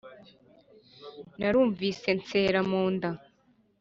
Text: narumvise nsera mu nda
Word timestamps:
narumvise 1.39 2.09
nsera 2.19 2.59
mu 2.69 2.83
nda 2.93 3.09